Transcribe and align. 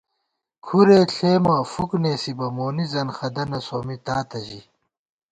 کھُرے 0.65 0.99
ݪېمہ 1.15 1.55
فُک 1.71 1.91
نېسِبہ 2.03 2.47
مونی 2.55 2.85
ځنخَدَنہ 2.91 3.59
سومّی 3.67 3.97
تاتہ 4.05 4.39
ژِی 4.47 4.61